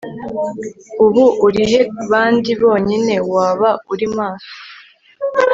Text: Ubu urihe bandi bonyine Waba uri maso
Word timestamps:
Ubu 1.05 1.23
urihe 1.45 1.81
bandi 2.11 2.51
bonyine 2.61 3.15
Waba 3.33 3.69
uri 3.93 4.07
maso 4.17 4.53